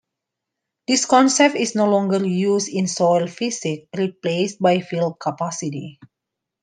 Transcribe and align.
This 0.87 1.05
concept 1.05 1.53
is 1.55 1.75
no 1.75 1.85
longer 1.85 2.25
used 2.25 2.69
in 2.69 2.87
soil 2.87 3.27
physics, 3.27 3.87
replaced 3.95 4.57
by 4.59 4.79
field 4.79 5.19
capacity. 5.19 5.99